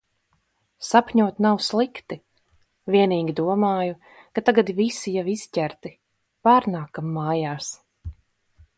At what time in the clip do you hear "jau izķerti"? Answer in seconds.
5.19-5.95